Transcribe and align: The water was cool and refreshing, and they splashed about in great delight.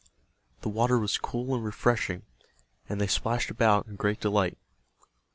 The 0.61 0.69
water 0.69 0.97
was 0.97 1.19
cool 1.19 1.53
and 1.53 1.63
refreshing, 1.63 2.23
and 2.89 2.99
they 2.99 3.05
splashed 3.05 3.51
about 3.51 3.85
in 3.85 3.97
great 3.97 4.19
delight. 4.19 4.57